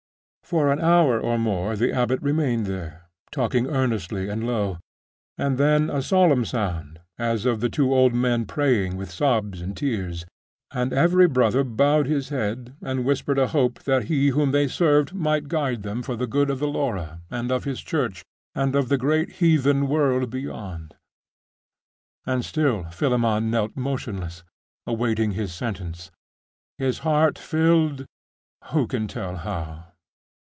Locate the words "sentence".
25.53-26.11